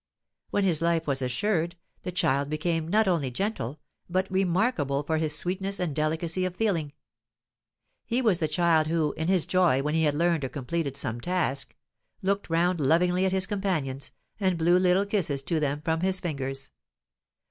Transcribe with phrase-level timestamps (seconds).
[0.49, 5.37] When his life was assured, the child became not only gentle, but remarkable for his
[5.37, 6.93] sweetness and delicacy of feeling.
[8.03, 11.21] He was the child who, in his joy when he had learned or completed some
[11.21, 11.75] task,
[12.23, 16.71] looked round lovingly at his companions, and blew little kisses to them from his fingers.